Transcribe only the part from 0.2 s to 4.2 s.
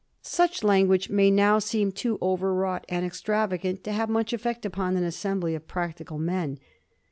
Such language may now seem too overwrought and extravagant to have